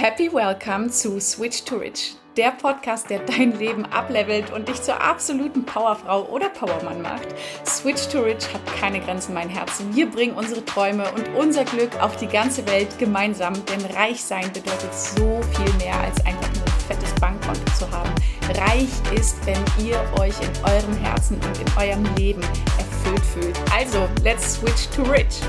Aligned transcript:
Happy 0.00 0.32
Welcome 0.32 0.90
zu 0.90 1.18
Switch 1.20 1.64
to 1.64 1.78
Rich, 1.78 2.14
der 2.36 2.52
Podcast, 2.52 3.10
der 3.10 3.18
dein 3.18 3.58
Leben 3.58 3.84
ablevelt 3.86 4.52
und 4.52 4.68
dich 4.68 4.80
zur 4.80 5.02
absoluten 5.02 5.64
Powerfrau 5.64 6.22
oder 6.26 6.50
Powermann 6.50 7.02
macht. 7.02 7.26
Switch 7.66 8.06
to 8.06 8.20
Rich 8.20 8.46
hat 8.54 8.64
keine 8.80 9.00
Grenzen, 9.00 9.34
mein 9.34 9.48
Herz. 9.48 9.82
Wir 9.90 10.08
bringen 10.08 10.36
unsere 10.36 10.64
Träume 10.64 11.02
und 11.16 11.28
unser 11.36 11.64
Glück 11.64 12.00
auf 12.00 12.16
die 12.16 12.28
ganze 12.28 12.64
Welt 12.68 12.96
gemeinsam, 13.00 13.54
denn 13.66 13.84
reich 13.96 14.22
sein 14.22 14.52
bedeutet 14.52 14.94
so 14.94 15.40
viel 15.56 15.74
mehr 15.84 15.98
als 15.98 16.24
einfach 16.24 16.54
nur 16.54 16.64
ein 16.64 16.80
fettes 16.86 17.12
Bankkonto 17.20 17.72
zu 17.76 17.90
haben. 17.90 18.14
Reich 18.54 19.18
ist, 19.18 19.44
wenn 19.46 19.84
ihr 19.84 19.98
euch 20.20 20.34
in 20.40 20.64
eurem 20.64 20.96
Herzen 20.98 21.40
und 21.40 21.58
in 21.58 21.76
eurem 21.76 22.14
Leben 22.14 22.42
erfüllt 22.78 23.24
fühlt. 23.34 23.58
Also, 23.76 24.08
let's 24.22 24.54
switch 24.54 24.88
to 24.94 25.02
rich. 25.10 25.40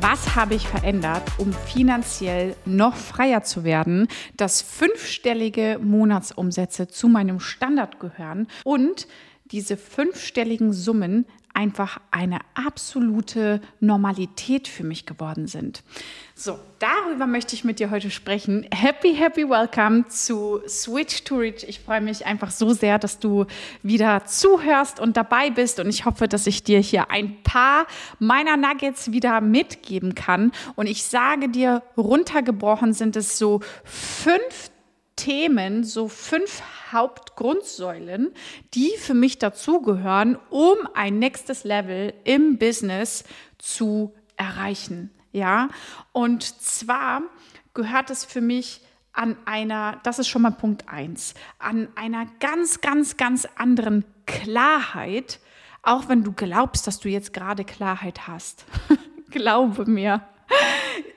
Was 0.00 0.36
habe 0.36 0.54
ich 0.54 0.68
verändert, 0.68 1.22
um 1.38 1.52
finanziell 1.52 2.54
noch 2.64 2.94
freier 2.94 3.42
zu 3.42 3.64
werden, 3.64 4.06
dass 4.36 4.62
fünfstellige 4.62 5.80
Monatsumsätze 5.82 6.86
zu 6.86 7.08
meinem 7.08 7.40
Standard 7.40 7.98
gehören 7.98 8.46
und 8.62 9.08
diese 9.50 9.76
fünfstelligen 9.76 10.72
Summen 10.72 11.26
einfach 11.58 12.00
eine 12.12 12.38
absolute 12.54 13.60
Normalität 13.80 14.68
für 14.68 14.84
mich 14.84 15.06
geworden 15.06 15.48
sind. 15.48 15.82
So, 16.36 16.56
darüber 16.78 17.26
möchte 17.26 17.56
ich 17.56 17.64
mit 17.64 17.80
dir 17.80 17.90
heute 17.90 18.12
sprechen. 18.12 18.64
Happy, 18.72 19.12
happy 19.12 19.42
welcome 19.42 20.06
zu 20.06 20.60
Switch 20.68 21.24
to 21.24 21.34
Reach. 21.38 21.64
Ich 21.66 21.80
freue 21.80 22.00
mich 22.00 22.24
einfach 22.24 22.52
so 22.52 22.72
sehr, 22.72 23.00
dass 23.00 23.18
du 23.18 23.44
wieder 23.82 24.24
zuhörst 24.24 25.00
und 25.00 25.16
dabei 25.16 25.50
bist 25.50 25.80
und 25.80 25.88
ich 25.88 26.04
hoffe, 26.04 26.28
dass 26.28 26.46
ich 26.46 26.62
dir 26.62 26.78
hier 26.78 27.10
ein 27.10 27.42
paar 27.42 27.88
meiner 28.20 28.56
Nuggets 28.56 29.10
wieder 29.10 29.40
mitgeben 29.40 30.14
kann. 30.14 30.52
Und 30.76 30.86
ich 30.86 31.02
sage 31.02 31.48
dir, 31.48 31.82
runtergebrochen 31.96 32.92
sind 32.92 33.16
es 33.16 33.36
so 33.36 33.62
fünf 33.82 34.70
Themen, 35.28 35.84
so 35.84 36.08
fünf 36.08 36.62
Hauptgrundsäulen, 36.90 38.32
die 38.72 38.92
für 38.96 39.12
mich 39.12 39.38
dazugehören, 39.38 40.38
um 40.48 40.78
ein 40.94 41.18
nächstes 41.18 41.64
Level 41.64 42.14
im 42.24 42.56
Business 42.56 43.24
zu 43.58 44.14
erreichen. 44.38 45.10
Ja, 45.30 45.68
und 46.12 46.44
zwar 46.62 47.20
gehört 47.74 48.08
es 48.08 48.24
für 48.24 48.40
mich 48.40 48.80
an 49.12 49.36
einer, 49.44 50.00
das 50.02 50.18
ist 50.18 50.28
schon 50.28 50.40
mal 50.40 50.52
Punkt 50.52 50.88
eins, 50.88 51.34
an 51.58 51.88
einer 51.94 52.24
ganz, 52.40 52.80
ganz, 52.80 53.18
ganz 53.18 53.46
anderen 53.54 54.06
Klarheit, 54.24 55.40
auch 55.82 56.08
wenn 56.08 56.24
du 56.24 56.32
glaubst, 56.32 56.86
dass 56.86 57.00
du 57.00 57.10
jetzt 57.10 57.34
gerade 57.34 57.66
Klarheit 57.66 58.26
hast. 58.26 58.64
Glaube 59.30 59.84
mir, 59.84 60.22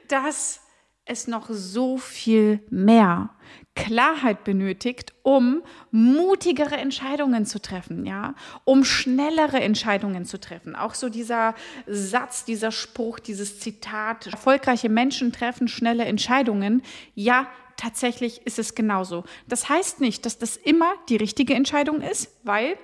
dass 0.09 0.59
es 1.05 1.27
noch 1.27 1.47
so 1.49 1.97
viel 1.97 2.61
mehr 2.69 3.31
Klarheit 3.75 4.43
benötigt, 4.43 5.13
um 5.23 5.63
mutigere 5.91 6.75
Entscheidungen 6.75 7.45
zu 7.45 7.61
treffen, 7.61 8.05
ja, 8.05 8.35
um 8.65 8.83
schnellere 8.83 9.61
Entscheidungen 9.61 10.25
zu 10.25 10.39
treffen. 10.39 10.75
Auch 10.75 10.93
so 10.93 11.09
dieser 11.09 11.55
Satz, 11.87 12.45
dieser 12.45 12.71
Spruch, 12.71 13.19
dieses 13.19 13.59
Zitat, 13.59 14.27
erfolgreiche 14.27 14.89
Menschen 14.89 15.31
treffen 15.31 15.67
schnelle 15.67 16.05
Entscheidungen. 16.05 16.83
Ja, 17.15 17.47
tatsächlich 17.77 18.45
ist 18.45 18.59
es 18.59 18.75
genauso. 18.75 19.23
Das 19.47 19.69
heißt 19.69 20.01
nicht, 20.01 20.25
dass 20.25 20.37
das 20.37 20.57
immer 20.57 20.93
die 21.09 21.17
richtige 21.17 21.53
Entscheidung 21.53 22.01
ist, 22.01 22.29
weil 22.43 22.77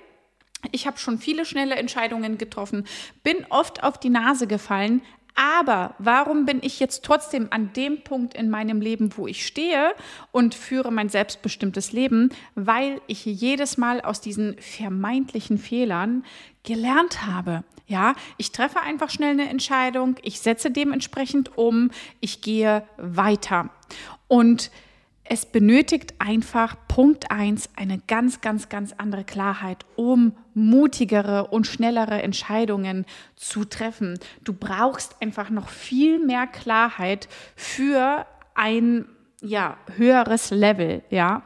ich 0.72 0.86
habe 0.86 0.98
schon 0.98 1.18
viele 1.18 1.44
schnelle 1.44 1.76
Entscheidungen 1.76 2.36
getroffen, 2.36 2.84
bin 3.22 3.46
oft 3.50 3.84
auf 3.84 3.98
die 3.98 4.10
Nase 4.10 4.46
gefallen, 4.46 5.02
aber 5.38 5.94
warum 6.00 6.46
bin 6.46 6.58
ich 6.62 6.80
jetzt 6.80 7.04
trotzdem 7.04 7.46
an 7.50 7.72
dem 7.72 8.02
Punkt 8.02 8.34
in 8.34 8.50
meinem 8.50 8.80
Leben, 8.80 9.16
wo 9.16 9.28
ich 9.28 9.46
stehe 9.46 9.94
und 10.32 10.56
führe 10.56 10.90
mein 10.90 11.08
selbstbestimmtes 11.08 11.92
Leben? 11.92 12.30
Weil 12.56 13.00
ich 13.06 13.24
jedes 13.24 13.78
Mal 13.78 14.00
aus 14.00 14.20
diesen 14.20 14.56
vermeintlichen 14.58 15.58
Fehlern 15.58 16.24
gelernt 16.64 17.24
habe. 17.24 17.62
Ja, 17.86 18.16
ich 18.36 18.50
treffe 18.50 18.80
einfach 18.80 19.10
schnell 19.10 19.30
eine 19.30 19.48
Entscheidung, 19.48 20.16
ich 20.22 20.40
setze 20.40 20.72
dementsprechend 20.72 21.56
um, 21.56 21.92
ich 22.20 22.42
gehe 22.42 22.82
weiter. 22.96 23.70
Und 24.26 24.72
es 25.30 25.46
benötigt 25.46 26.14
einfach 26.18 26.76
Punkt 26.88 27.30
1 27.30 27.70
eine 27.76 27.98
ganz, 28.06 28.40
ganz, 28.40 28.68
ganz 28.68 28.94
andere 28.96 29.24
Klarheit, 29.24 29.84
um 29.96 30.32
mutigere 30.54 31.48
und 31.48 31.66
schnellere 31.66 32.22
Entscheidungen 32.22 33.04
zu 33.36 33.64
treffen. 33.64 34.18
Du 34.42 34.52
brauchst 34.52 35.20
einfach 35.20 35.50
noch 35.50 35.68
viel 35.68 36.24
mehr 36.24 36.46
Klarheit 36.46 37.28
für 37.56 38.26
ein 38.54 39.06
ja, 39.40 39.76
höheres 39.96 40.50
Level, 40.50 41.02
ja. 41.10 41.42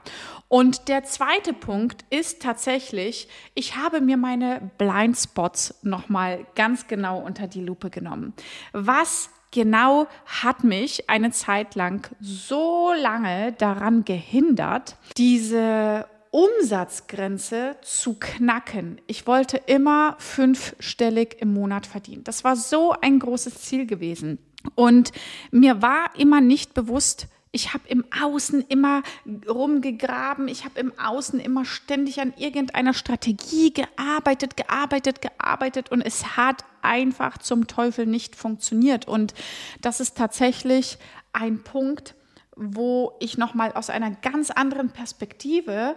Und 0.49 0.88
der 0.88 1.04
zweite 1.04 1.53
Punkt 1.53 2.04
ist 2.10 2.43
tatsächlich, 2.43 3.28
ich 3.54 3.76
habe 3.76 4.00
mir 4.00 4.16
meine 4.16 4.70
Blindspots 4.78 5.82
nochmal 5.82 6.47
ganz 6.54 6.87
genau 6.87 7.19
unter 7.19 7.47
die 7.47 7.62
Lupe 7.62 7.91
genommen. 7.91 8.34
Was 8.72 9.31
genau 9.52 10.08
hat 10.26 10.64
mich 10.64 11.08
eine 11.08 11.30
Zeit 11.30 11.76
lang 11.76 12.10
so 12.20 12.92
lange 13.00 13.52
daran 13.52 14.04
gehindert, 14.04 14.96
diese 15.16 16.06
Umsatzgrenze 16.32 17.76
zu 17.82 18.16
knacken. 18.18 19.00
Ich 19.06 19.26
wollte 19.26 19.58
immer 19.66 20.16
fünfstellig 20.18 21.36
im 21.40 21.52
Monat 21.52 21.86
verdienen. 21.86 22.24
Das 22.24 22.42
war 22.42 22.56
so 22.56 22.94
ein 23.00 23.18
großes 23.18 23.60
Ziel 23.60 23.86
gewesen. 23.86 24.38
Und 24.74 25.12
mir 25.50 25.82
war 25.82 26.10
immer 26.16 26.40
nicht 26.40 26.72
bewusst, 26.72 27.28
ich 27.52 27.74
habe 27.74 27.86
im 27.86 28.04
Außen 28.22 28.64
immer 28.68 29.02
rumgegraben, 29.46 30.48
ich 30.48 30.64
habe 30.64 30.80
im 30.80 30.98
Außen 30.98 31.38
immer 31.38 31.66
ständig 31.66 32.20
an 32.20 32.32
irgendeiner 32.38 32.94
Strategie 32.94 33.72
gearbeitet, 33.72 34.56
gearbeitet, 34.56 35.20
gearbeitet. 35.20 35.92
Und 35.92 36.00
es 36.00 36.38
hat 36.38 36.64
einfach 36.80 37.36
zum 37.36 37.66
Teufel 37.66 38.06
nicht 38.06 38.36
funktioniert. 38.36 39.06
Und 39.06 39.34
das 39.82 40.00
ist 40.00 40.16
tatsächlich 40.16 40.96
ein 41.34 41.62
Punkt, 41.62 42.14
wo 42.56 43.12
ich 43.20 43.36
nochmal 43.36 43.72
aus 43.72 43.90
einer 43.90 44.10
ganz 44.10 44.50
anderen 44.50 44.90
Perspektive 44.90 45.96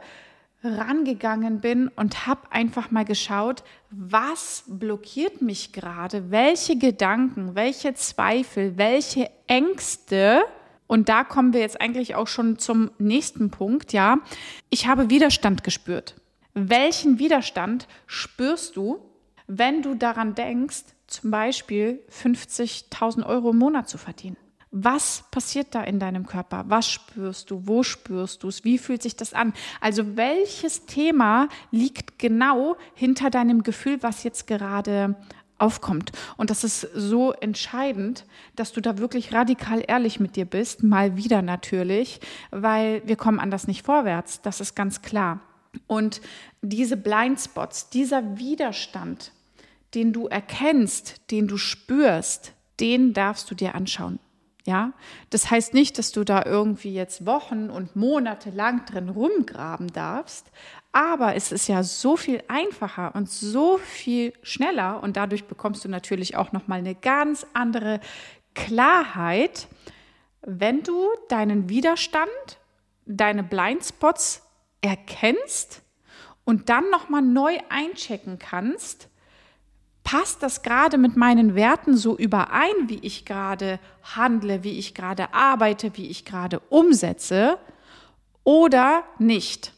rangegangen 0.61 1.61
bin 1.61 1.87
und 1.89 2.27
habe 2.27 2.51
einfach 2.51 2.91
mal 2.91 3.05
geschaut, 3.05 3.63
was 3.91 4.63
blockiert 4.67 5.41
mich 5.41 5.71
gerade, 5.71 6.31
welche 6.31 6.77
Gedanken, 6.77 7.55
welche 7.55 7.93
Zweifel, 7.93 8.77
welche 8.77 9.29
Ängste 9.47 10.43
und 10.87 11.09
da 11.09 11.23
kommen 11.23 11.53
wir 11.53 11.61
jetzt 11.61 11.81
eigentlich 11.81 12.15
auch 12.15 12.27
schon 12.27 12.57
zum 12.57 12.91
nächsten 12.97 13.49
Punkt, 13.49 13.93
ja. 13.93 14.19
Ich 14.69 14.87
habe 14.87 15.09
Widerstand 15.09 15.63
gespürt. 15.63 16.15
Welchen 16.53 17.19
Widerstand 17.19 17.87
spürst 18.07 18.75
du, 18.75 18.99
wenn 19.47 19.81
du 19.81 19.95
daran 19.95 20.35
denkst, 20.35 20.83
zum 21.07 21.31
Beispiel 21.31 22.01
50.000 22.09 23.25
Euro 23.25 23.51
im 23.51 23.57
Monat 23.57 23.89
zu 23.89 23.97
verdienen? 23.97 24.37
Was 24.71 25.23
passiert 25.31 25.73
da 25.73 25.83
in 25.83 25.99
deinem 25.99 26.25
Körper? 26.25 26.65
Was 26.67 26.89
spürst 26.89 27.49
du? 27.49 27.61
Wo 27.65 27.81
spürst 27.81 28.43
du 28.43 28.49
es? 28.49 28.65
Wie 28.65 28.77
fühlt 28.77 29.01
sich 29.01 29.15
das 29.15 29.33
an? 29.33 29.53
Also 29.79 30.17
welches 30.17 30.85
Thema 30.85 31.47
liegt 31.71 32.19
genau 32.19 32.75
hinter 32.93 33.29
deinem 33.29 33.63
Gefühl, 33.63 34.03
was 34.03 34.23
jetzt 34.23 34.47
gerade 34.47 35.15
aufkommt. 35.57 36.11
Und 36.37 36.49
das 36.49 36.63
ist 36.63 36.81
so 36.93 37.31
entscheidend, 37.33 38.25
dass 38.55 38.73
du 38.73 38.81
da 38.81 38.97
wirklich 38.97 39.33
radikal 39.33 39.83
ehrlich 39.87 40.19
mit 40.19 40.35
dir 40.35 40.45
bist, 40.45 40.83
mal 40.83 41.15
wieder 41.15 41.41
natürlich, 41.41 42.19
weil 42.51 43.01
wir 43.05 43.15
kommen 43.15 43.39
anders 43.39 43.67
nicht 43.67 43.85
vorwärts, 43.85 44.41
das 44.41 44.59
ist 44.59 44.75
ganz 44.75 45.01
klar. 45.01 45.39
Und 45.87 46.21
diese 46.61 46.97
Blindspots, 46.97 47.89
dieser 47.89 48.37
Widerstand, 48.37 49.31
den 49.93 50.13
du 50.13 50.27
erkennst, 50.27 51.31
den 51.31 51.47
du 51.47 51.57
spürst, 51.57 52.53
den 52.79 53.13
darfst 53.13 53.49
du 53.49 53.55
dir 53.55 53.75
anschauen. 53.75 54.19
Ja, 54.67 54.93
das 55.29 55.51
heißt 55.51 55.75
nicht, 55.75 55.99
dass 55.99 56.11
du 56.11 56.23
da 56.23 56.43
irgendwie 56.43 56.91
jetzt 56.91 57.27
Wochen 57.27 57.69
und 57.69 57.95
Monate 57.95 58.49
lang 58.49 58.83
drin 58.85 59.09
rumgraben 59.09 59.93
darfst, 59.93 60.49
aber 60.95 61.35
es 61.35 61.51
ist 61.51 61.67
ja 61.67 61.83
so 61.83 62.15
viel 62.15 62.41
einfacher 62.47 63.13
und 63.15 63.29
so 63.29 63.77
viel 63.77 64.31
schneller 64.43 65.03
und 65.03 65.17
dadurch 65.17 65.43
bekommst 65.43 65.83
du 65.83 65.89
natürlich 65.89 66.37
auch 66.37 66.53
noch 66.53 66.69
mal 66.69 66.79
eine 66.79 66.95
ganz 66.95 67.45
andere 67.51 67.99
Klarheit, 68.53 69.67
wenn 70.41 70.83
du 70.83 71.09
deinen 71.27 71.67
Widerstand, 71.67 72.29
deine 73.05 73.43
Blindspots 73.43 74.43
erkennst 74.79 75.81
und 76.45 76.69
dann 76.69 76.89
noch 76.91 77.09
mal 77.09 77.21
neu 77.21 77.57
einchecken 77.67 78.39
kannst 78.39 79.09
passt 80.05 80.43
das 80.43 80.61
gerade 80.61 80.97
mit 80.97 81.17
meinen 81.17 81.55
Werten 81.55 81.97
so 81.97 82.15
überein, 82.15 82.87
wie 82.87 82.99
ich 82.99 83.25
gerade 83.25 83.79
handle, 84.15 84.63
wie 84.63 84.77
ich 84.77 84.93
gerade 84.93 85.33
arbeite, 85.33 85.97
wie 85.97 86.07
ich 86.07 86.23
gerade 86.23 86.59
umsetze 86.69 87.57
oder 88.43 89.03
nicht? 89.17 89.74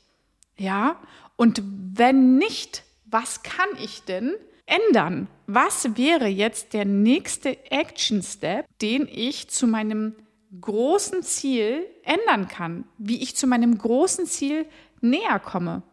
Ja? 0.58 1.00
Und 1.36 1.62
wenn 1.94 2.38
nicht, 2.38 2.84
was 3.06 3.44
kann 3.44 3.70
ich 3.82 4.04
denn 4.04 4.36
ändern? 4.66 5.28
Was 5.46 5.96
wäre 5.98 6.28
jetzt 6.28 6.74
der 6.74 6.86
nächste 6.86 7.72
Action 7.72 8.22
Step, 8.22 8.66
den 8.82 9.08
ich 9.10 9.50
zu 9.50 9.68
meinem 9.68 10.16
großen 10.62 11.24
Ziel 11.24 11.86
ändern 12.04 12.48
kann, 12.48 12.86
wie 12.98 13.22
ich 13.22 13.36
zu 13.36 13.48
meinem 13.48 13.78
großen 13.78 14.26
Ziel 14.26 14.66
näher 15.02 15.40
komme. 15.40 15.84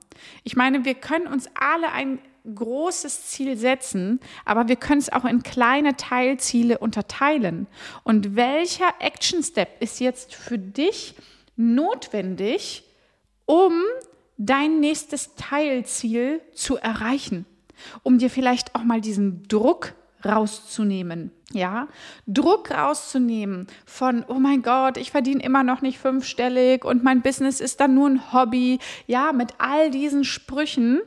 Ich 0.44 0.56
meine, 0.56 0.84
wir 0.84 0.94
können 0.94 1.26
uns 1.26 1.48
alle 1.54 1.92
ein 1.92 2.18
großes 2.54 3.26
Ziel 3.26 3.56
setzen, 3.56 4.20
aber 4.44 4.68
wir 4.68 4.76
können 4.76 5.00
es 5.00 5.12
auch 5.12 5.24
in 5.24 5.42
kleine 5.42 5.96
Teilziele 5.96 6.78
unterteilen. 6.78 7.66
Und 8.04 8.36
welcher 8.36 8.94
Action 9.00 9.42
Step 9.42 9.80
ist 9.80 9.98
jetzt 9.98 10.34
für 10.34 10.58
dich 10.58 11.14
notwendig, 11.56 12.84
um 13.46 13.72
dein 14.36 14.80
nächstes 14.80 15.34
Teilziel 15.36 16.40
zu 16.52 16.76
erreichen? 16.76 17.46
Um 18.02 18.18
dir 18.18 18.30
vielleicht 18.30 18.74
auch 18.74 18.84
mal 18.84 19.00
diesen 19.00 19.46
Druck 19.48 19.94
rauszunehmen. 20.24 21.30
Ja, 21.52 21.88
Druck 22.26 22.70
rauszunehmen 22.70 23.66
von, 23.84 24.24
oh 24.26 24.34
mein 24.34 24.62
Gott, 24.62 24.96
ich 24.96 25.10
verdiene 25.10 25.42
immer 25.42 25.62
noch 25.62 25.82
nicht 25.82 25.98
fünfstellig 25.98 26.84
und 26.84 27.04
mein 27.04 27.22
Business 27.22 27.60
ist 27.60 27.80
dann 27.80 27.94
nur 27.94 28.08
ein 28.08 28.32
Hobby. 28.32 28.78
Ja, 29.06 29.32
mit 29.32 29.54
all 29.58 29.90
diesen 29.90 30.24
Sprüchen. 30.24 31.00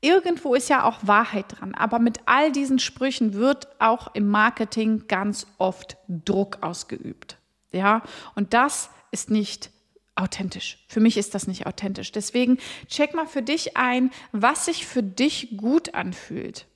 Irgendwo 0.00 0.54
ist 0.54 0.68
ja 0.68 0.84
auch 0.84 0.98
Wahrheit 1.02 1.46
dran, 1.48 1.74
aber 1.76 2.00
mit 2.00 2.20
all 2.26 2.50
diesen 2.50 2.80
Sprüchen 2.80 3.34
wird 3.34 3.68
auch 3.80 4.12
im 4.14 4.28
Marketing 4.28 5.04
ganz 5.06 5.46
oft 5.58 5.96
Druck 6.08 6.58
ausgeübt. 6.60 7.38
Ja, 7.70 8.02
und 8.34 8.52
das 8.52 8.90
ist 9.12 9.30
nicht 9.30 9.70
authentisch. 10.14 10.78
Für 10.88 11.00
mich 11.00 11.16
ist 11.16 11.34
das 11.34 11.46
nicht 11.46 11.66
authentisch. 11.66 12.12
Deswegen 12.12 12.58
check 12.86 13.14
mal 13.14 13.26
für 13.26 13.42
dich 13.42 13.76
ein, 13.76 14.10
was 14.32 14.66
sich 14.66 14.86
für 14.86 15.02
dich 15.02 15.56
gut 15.56 15.94
anfühlt. 15.94 16.66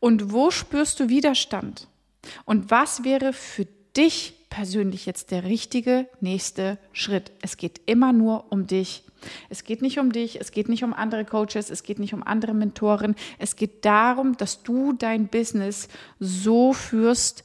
Und 0.00 0.32
wo 0.32 0.50
spürst 0.50 1.00
du 1.00 1.08
Widerstand? 1.08 1.88
Und 2.44 2.70
was 2.70 3.04
wäre 3.04 3.32
für 3.32 3.66
dich 3.96 4.34
persönlich 4.50 5.06
jetzt 5.06 5.30
der 5.30 5.44
richtige 5.44 6.08
nächste 6.20 6.78
Schritt? 6.92 7.32
Es 7.42 7.56
geht 7.56 7.80
immer 7.86 8.12
nur 8.12 8.52
um 8.52 8.66
dich. 8.66 9.04
Es 9.48 9.64
geht 9.64 9.80
nicht 9.80 9.98
um 9.98 10.12
dich, 10.12 10.40
es 10.40 10.52
geht 10.52 10.68
nicht 10.68 10.84
um 10.84 10.92
andere 10.92 11.24
Coaches, 11.24 11.70
es 11.70 11.82
geht 11.82 11.98
nicht 11.98 12.12
um 12.12 12.22
andere 12.22 12.52
Mentoren. 12.52 13.14
Es 13.38 13.56
geht 13.56 13.84
darum, 13.84 14.36
dass 14.36 14.62
du 14.62 14.92
dein 14.92 15.28
Business 15.28 15.88
so 16.20 16.74
führst 16.74 17.44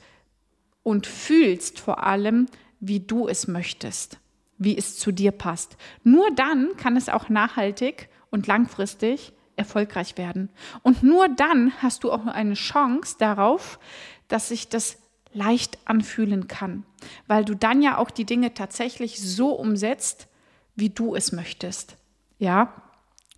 und 0.83 1.07
fühlst 1.07 1.79
vor 1.79 2.03
allem, 2.03 2.47
wie 2.79 2.99
du 2.99 3.27
es 3.27 3.47
möchtest, 3.47 4.17
wie 4.59 4.77
es 4.77 4.97
zu 4.97 5.11
dir 5.11 5.31
passt. 5.31 5.77
Nur 6.03 6.29
dann 6.31 6.77
kann 6.77 6.95
es 6.95 7.09
auch 7.09 7.29
nachhaltig 7.29 8.09
und 8.29 8.45
langfristig 8.45 9.33
erfolgreich 9.55 10.17
werden. 10.17 10.49
Und 10.83 11.01
nur 11.01 11.27
dann 11.27 11.73
hast 11.81 12.03
du 12.03 12.11
auch 12.11 12.25
eine 12.25 12.53
Chance 12.53 13.15
darauf, 13.17 13.79
dass 14.27 14.49
sich 14.49 14.69
das 14.69 14.97
leicht 15.33 15.77
anfühlen 15.85 16.47
kann, 16.47 16.85
weil 17.27 17.45
du 17.45 17.55
dann 17.55 17.81
ja 17.81 17.97
auch 17.97 18.09
die 18.09 18.25
Dinge 18.25 18.53
tatsächlich 18.53 19.21
so 19.21 19.51
umsetzt, 19.51 20.27
wie 20.75 20.89
du 20.89 21.15
es 21.15 21.31
möchtest. 21.31 21.97
Ja, 22.37 22.73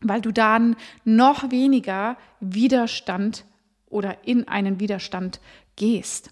weil 0.01 0.21
du 0.21 0.31
dann 0.31 0.75
noch 1.03 1.51
weniger 1.51 2.17
Widerstand 2.39 3.45
oder 3.89 4.25
in 4.25 4.47
einen 4.47 4.79
Widerstand 4.79 5.39
gehst. 5.75 6.31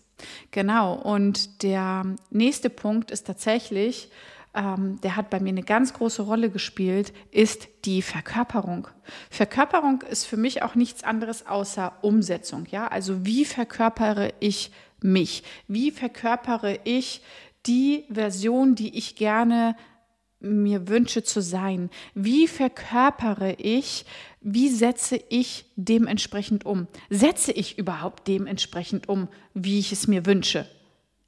Genau. 0.51 0.93
Und 0.93 1.63
der 1.63 2.05
nächste 2.29 2.69
Punkt 2.69 3.11
ist 3.11 3.27
tatsächlich, 3.27 4.09
ähm, 4.53 4.99
der 5.01 5.15
hat 5.15 5.29
bei 5.29 5.39
mir 5.39 5.49
eine 5.49 5.63
ganz 5.63 5.93
große 5.93 6.21
Rolle 6.21 6.49
gespielt, 6.49 7.13
ist 7.31 7.67
die 7.85 8.01
Verkörperung. 8.01 8.87
Verkörperung 9.29 10.01
ist 10.01 10.25
für 10.25 10.37
mich 10.37 10.63
auch 10.63 10.75
nichts 10.75 11.03
anderes 11.03 11.45
außer 11.45 11.93
Umsetzung. 12.01 12.65
Ja, 12.71 12.87
also 12.87 13.25
wie 13.25 13.45
verkörpere 13.45 14.33
ich 14.39 14.71
mich? 15.01 15.43
Wie 15.67 15.91
verkörpere 15.91 16.79
ich 16.83 17.21
die 17.65 18.05
Version, 18.09 18.75
die 18.75 18.97
ich 18.97 19.15
gerne 19.15 19.75
mir 20.39 20.87
wünsche 20.87 21.23
zu 21.23 21.41
sein? 21.41 21.89
Wie 22.13 22.47
verkörpere 22.47 23.53
ich, 23.53 24.05
wie 24.41 24.69
setze 24.69 25.19
ich 25.29 25.65
dementsprechend 25.75 26.65
um? 26.65 26.87
Setze 27.09 27.51
ich 27.51 27.77
überhaupt 27.77 28.27
dementsprechend 28.27 29.09
um, 29.09 29.27
wie 29.53 29.79
ich 29.79 29.91
es 29.91 30.07
mir 30.07 30.25
wünsche? 30.25 30.67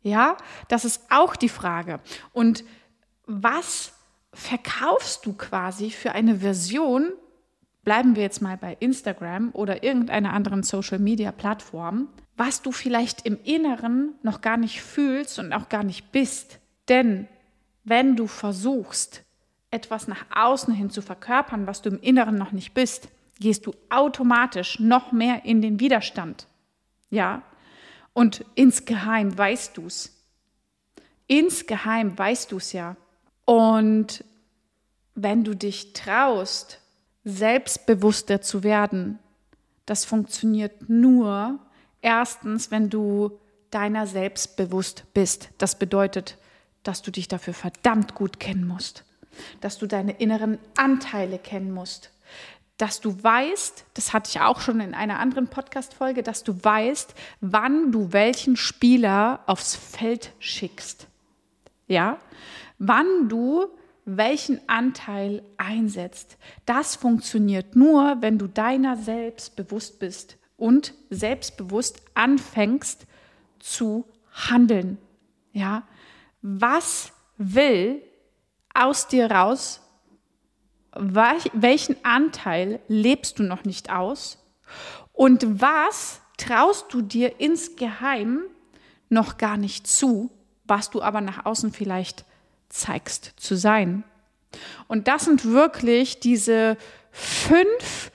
Ja, 0.04 0.38
das 0.68 0.86
ist 0.86 1.04
auch 1.10 1.36
die 1.36 1.50
Frage. 1.50 2.00
Und 2.34 2.64
was 3.26 3.94
verkaufst 4.34 5.26
du 5.26 5.34
quasi 5.34 5.92
für 5.92 6.14
eine 6.14 6.38
Version, 6.38 7.12
bleiben 7.84 8.16
wir 8.16 8.24
jetzt 8.24 8.42
mal 8.42 8.58
bei 8.58 8.78
Instagram 8.80 9.50
oder 9.54 9.84
irgendeiner 9.84 10.34
anderen 10.34 10.64
Social-Media-Plattform, 10.64 12.08
was 12.38 12.62
du 12.62 12.72
vielleicht 12.72 13.26
im 13.26 13.38
Inneren 13.44 14.14
noch 14.24 14.42
gar 14.42 14.58
nicht 14.58 14.82
fühlst 14.82 15.40
und 15.40 15.54
auch 15.54 15.70
gar 15.70 15.84
nicht 15.84 16.12
bist. 16.12 16.60
Denn 16.88 17.28
wenn 17.84 18.16
du 18.16 18.28
versuchst, 18.28 19.24
etwas 19.72 20.08
nach 20.08 20.26
außen 20.36 20.74
hin 20.74 20.90
zu 20.90 21.02
verkörpern, 21.02 21.68
was 21.68 21.82
du 21.82 21.90
im 21.90 22.00
Inneren 22.02 22.36
noch 22.36 22.52
nicht 22.52 22.74
bist, 22.74 23.08
gehst 23.40 23.66
du 23.66 23.74
automatisch 23.90 24.80
noch 24.80 25.12
mehr 25.12 25.46
in 25.46 25.62
den 25.62 25.80
Widerstand. 25.80 26.48
Ja? 27.10 27.42
Und 28.14 28.46
insgeheim 28.56 29.36
weißt 29.38 29.78
du 29.78 29.88
es. 29.88 30.18
Insgeheim 31.28 32.18
weißt 32.18 32.52
du 32.52 32.58
es 32.58 32.74
ja. 32.74 32.98
Und 33.46 34.24
wenn 35.16 35.44
du 35.44 35.56
dich 35.56 35.94
traust, 35.94 36.80
selbstbewusster 37.24 38.42
zu 38.42 38.64
werden, 38.64 39.20
das 39.86 40.06
funktioniert 40.06 40.90
nur 40.90 41.60
erstens, 42.02 42.72
wenn 42.72 42.90
du 42.90 43.40
deiner 43.72 44.08
selbst 44.08 44.58
bewusst 44.58 45.06
bist. 45.14 45.50
Das 45.58 45.78
bedeutet, 45.78 46.38
dass 46.84 47.02
du 47.02 47.12
dich 47.12 47.28
dafür 47.28 47.54
verdammt 47.54 48.16
gut 48.16 48.40
kennen 48.40 48.68
musst, 48.68 49.06
dass 49.62 49.78
du 49.78 49.88
deine 49.88 50.14
inneren 50.14 50.58
Anteile 50.76 51.40
kennen 51.40 51.72
musst, 51.72 52.12
dass 52.78 53.00
du 53.00 53.24
weißt, 53.24 53.86
das 53.94 54.12
hatte 54.12 54.30
ich 54.30 54.42
auch 54.42 54.60
schon 54.60 54.80
in 54.80 54.96
einer 54.96 55.20
anderen 55.20 55.48
Podcast-Folge, 55.48 56.24
dass 56.24 56.44
du 56.44 56.64
weißt, 56.64 57.14
wann 57.40 57.92
du 57.92 58.12
welchen 58.12 58.58
Spieler 58.58 59.42
aufs 59.46 59.76
Feld 59.76 60.32
schickst. 60.40 61.08
Ja, 61.88 62.18
wann 62.82 63.30
du 63.30 63.68
welchen 64.06 64.60
Anteil 64.68 65.44
einsetzt. 65.58 66.38
Das 66.66 66.96
funktioniert 66.96 67.76
nur, 67.76 68.18
wenn 68.22 68.40
du 68.40 68.48
deiner 68.48 68.98
selbst 68.98 69.56
bewusst 69.56 70.00
bist 70.00 70.38
und 70.58 70.96
selbstbewusst 71.12 72.02
anfängst 72.16 73.06
zu 73.60 74.06
handeln. 74.32 74.98
Ja, 75.54 75.84
was 76.42 77.14
will 77.38 78.02
aus 78.74 79.08
dir 79.08 79.30
raus? 79.30 79.82
Welchen 80.94 81.96
Anteil 82.04 82.80
lebst 82.88 83.38
du 83.38 83.44
noch 83.44 83.64
nicht 83.64 83.92
aus? 83.92 84.44
Und 85.14 85.62
was 85.62 86.22
traust 86.38 86.92
du 86.92 87.04
dir 87.04 87.40
insgeheim 87.40 88.42
noch 89.10 89.38
gar 89.38 89.58
nicht 89.58 89.86
zu, 89.86 90.32
was 90.66 90.90
du 90.90 91.04
aber 91.04 91.22
nach 91.22 91.46
außen 91.46 91.72
vielleicht 91.72 92.26
zeigst 92.72 93.34
zu 93.38 93.56
sein. 93.56 94.04
Und 94.88 95.08
das 95.08 95.26
sind 95.26 95.46
wirklich 95.46 96.20
diese 96.20 96.78
fünf 97.12 98.12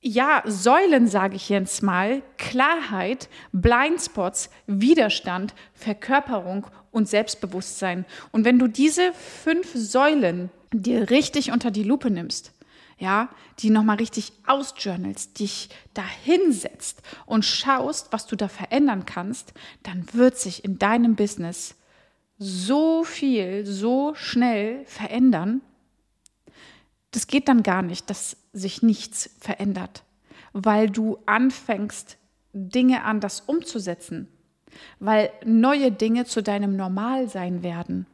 ja, 0.00 0.42
Säulen, 0.44 1.06
sage 1.06 1.36
ich 1.36 1.48
jetzt 1.48 1.82
mal, 1.82 2.22
Klarheit, 2.36 3.28
Blindspots, 3.52 4.50
Widerstand, 4.66 5.54
Verkörperung 5.74 6.66
und 6.90 7.08
Selbstbewusstsein. 7.08 8.04
Und 8.32 8.44
wenn 8.44 8.58
du 8.58 8.66
diese 8.66 9.12
fünf 9.12 9.70
Säulen 9.74 10.50
dir 10.72 11.10
richtig 11.10 11.52
unter 11.52 11.70
die 11.70 11.84
Lupe 11.84 12.10
nimmst, 12.10 12.52
ja, 12.98 13.28
die 13.60 13.70
nochmal 13.70 13.96
richtig 13.96 14.32
ausjournalst, 14.46 15.38
dich 15.38 15.70
da 15.94 16.04
hinsetzt 16.24 17.02
und 17.26 17.44
schaust, 17.44 18.12
was 18.12 18.26
du 18.26 18.36
da 18.36 18.48
verändern 18.48 19.06
kannst, 19.06 19.54
dann 19.84 20.06
wird 20.12 20.36
sich 20.36 20.64
in 20.64 20.78
deinem 20.78 21.14
Business 21.14 21.76
so 22.42 23.04
viel, 23.04 23.64
so 23.64 24.14
schnell 24.14 24.84
verändern, 24.86 25.60
das 27.12 27.26
geht 27.26 27.48
dann 27.48 27.62
gar 27.62 27.82
nicht, 27.82 28.10
dass 28.10 28.36
sich 28.52 28.82
nichts 28.82 29.30
verändert, 29.38 30.02
weil 30.52 30.90
du 30.90 31.18
anfängst, 31.26 32.18
Dinge 32.54 33.04
anders 33.04 33.40
umzusetzen, 33.40 34.28
weil 34.98 35.30
neue 35.44 35.90
Dinge 35.92 36.24
zu 36.24 36.42
deinem 36.42 36.76
Normalsein 36.76 37.62
werden. 37.62 38.06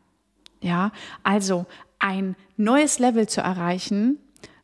Ja, 0.60 0.92
also 1.22 1.66
ein 1.98 2.36
neues 2.56 2.98
Level 2.98 3.28
zu 3.28 3.40
erreichen, 3.40 4.18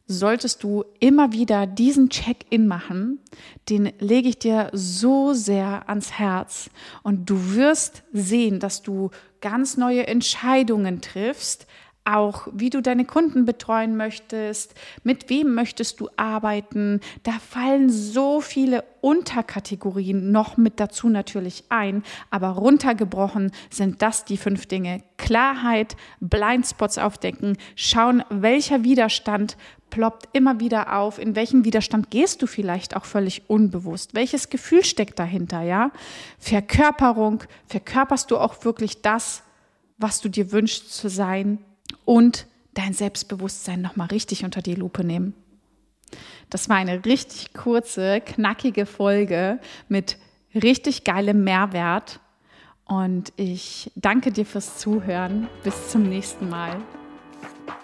solltest 0.06 0.62
du 0.62 0.85
immer 1.00 1.33
wieder 1.33 1.66
diesen 1.66 2.11
Check-in 2.11 2.66
machen, 2.66 3.21
den 3.68 3.92
lege 3.99 4.28
ich 4.28 4.38
dir 4.38 4.71
so 4.73 5.33
sehr 5.33 5.88
ans 5.88 6.12
Herz 6.12 6.68
und 7.02 7.30
du 7.30 7.54
wirst 7.54 8.02
sehen, 8.12 8.61
dass 8.61 8.83
du 8.83 9.11
ganz 9.44 9.76
neue 9.76 10.06
Entscheidungen 10.06 11.02
triffst, 11.02 11.66
auch, 12.04 12.49
wie 12.52 12.70
du 12.70 12.82
deine 12.82 13.04
Kunden 13.04 13.44
betreuen 13.44 13.96
möchtest, 13.96 14.75
mit 15.02 15.30
wem 15.30 15.54
möchtest 15.54 16.00
du 16.00 16.08
arbeiten. 16.16 17.00
Da 17.23 17.32
fallen 17.32 17.88
so 17.90 18.40
viele 18.40 18.84
Unterkategorien 19.00 20.30
noch 20.30 20.56
mit 20.56 20.80
dazu 20.80 21.08
natürlich 21.08 21.64
ein, 21.68 22.02
aber 22.30 22.49
runtergebrochen 22.49 23.52
sind 23.70 24.02
das 24.02 24.25
die 24.25 24.37
fünf 24.37 24.66
Dinge. 24.66 25.02
Klarheit, 25.16 25.96
Blindspots 26.20 26.99
aufdecken, 26.99 27.56
schauen, 27.76 28.23
welcher 28.28 28.84
Widerstand 28.84 29.56
ploppt 29.90 30.28
immer 30.32 30.58
wieder 30.58 30.96
auf, 30.99 31.18
in 31.18 31.37
welchen 31.37 31.64
Widerstand 31.64 32.11
gehst 32.11 32.42
du 32.42 32.46
vielleicht 32.46 32.96
auch 32.96 33.04
völlig 33.04 33.49
unbewusst, 33.49 34.14
welches 34.14 34.50
Gefühl 34.50 34.84
steckt 34.84 35.18
dahinter, 35.18 35.62
ja? 35.62 35.92
Verkörperung, 36.38 37.44
verkörperst 37.66 38.30
du 38.30 38.38
auch 38.38 38.64
wirklich 38.64 39.02
das, 39.02 39.44
was 39.96 40.20
du 40.20 40.28
dir 40.28 40.50
wünschst 40.50 40.92
zu 40.92 41.08
sein, 41.08 41.58
und 42.04 42.46
dein 42.75 42.92
Selbstbewusstsein 42.92 43.80
nochmal 43.80 44.08
richtig 44.08 44.44
unter 44.44 44.62
die 44.62 44.75
Lupe 44.75 45.04
nehmen. 45.04 45.34
Das 46.50 46.68
war 46.68 46.76
eine 46.76 47.04
richtig 47.04 47.52
kurze, 47.54 48.20
knackige 48.20 48.87
Folge 48.87 49.58
mit 49.88 50.18
richtig 50.54 51.04
geilem 51.04 51.44
Mehrwert. 51.44 52.20
Und 52.87 53.32
ich 53.37 53.90
danke 53.96 54.30
dir 54.30 54.44
fürs 54.44 54.78
Zuhören. 54.78 55.49
Bis 55.62 55.88
zum 55.88 56.02
nächsten 56.02 56.49
Mal. 56.49 56.80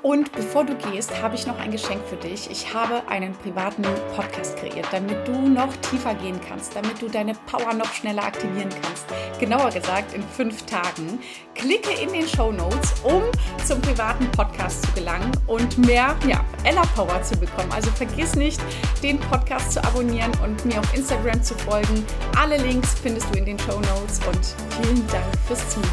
Und 0.02 0.32
bevor 0.32 0.64
du 0.64 0.74
gehst, 0.76 1.20
habe 1.20 1.34
ich 1.34 1.46
noch 1.46 1.58
ein 1.58 1.70
Geschenk 1.70 2.00
für 2.06 2.16
dich. 2.16 2.50
Ich 2.50 2.72
habe 2.72 3.06
einen 3.08 3.34
privaten 3.34 3.82
Podcast 4.16 4.56
kreiert, 4.56 4.86
damit 4.92 5.28
du 5.28 5.32
noch 5.32 5.74
tiefer 5.76 6.14
gehen 6.14 6.40
kannst, 6.48 6.74
damit 6.74 7.02
du 7.02 7.08
deine 7.08 7.34
Power 7.46 7.74
noch 7.74 7.92
schneller 7.92 8.24
aktivieren 8.24 8.70
kannst. 8.82 9.04
Genauer 9.38 9.70
gesagt 9.70 10.14
in 10.14 10.22
fünf 10.22 10.64
Tagen. 10.64 11.20
Klicke 11.54 11.92
in 11.92 12.12
den 12.14 12.26
Show 12.26 12.50
Notes, 12.50 12.94
um 13.02 13.22
zum 13.66 13.82
privaten 13.82 14.30
Podcast 14.32 14.86
zu 14.86 14.92
gelangen 14.92 15.32
und 15.46 15.76
mehr 15.76 16.16
ja, 16.26 16.42
Ella 16.64 16.82
Power 16.96 17.22
zu 17.22 17.36
bekommen. 17.36 17.70
Also 17.70 17.90
vergiss 17.90 18.34
nicht, 18.36 18.60
den 19.02 19.20
Podcast 19.20 19.72
zu 19.72 19.84
abonnieren 19.84 20.32
und 20.42 20.64
mir 20.64 20.80
auf 20.80 20.96
Instagram 20.96 21.42
zu 21.42 21.54
folgen. 21.56 22.06
Alle 22.38 22.56
Links 22.56 22.94
findest 23.02 23.34
du 23.34 23.38
in 23.38 23.44
den 23.44 23.58
Show 23.58 23.78
Notes 23.78 24.20
und 24.26 24.54
vielen 24.82 25.06
Dank 25.08 25.26
fürs 25.46 25.68
Zuhören. 25.68 25.90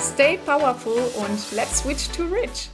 Stay 0.00 0.38
powerful 0.44 1.10
und 1.18 1.52
let's 1.52 1.80
switch 1.82 2.08
to 2.08 2.24
rich. 2.24 2.70